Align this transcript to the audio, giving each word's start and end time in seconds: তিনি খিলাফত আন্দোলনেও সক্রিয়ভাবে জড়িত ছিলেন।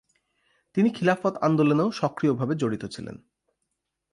তিনি 0.75 0.89
খিলাফত 0.89 1.33
আন্দোলনেও 1.41 1.89
সক্রিয়ভাবে 1.91 2.53
জড়িত 2.55 2.83
ছিলেন। 2.85 3.15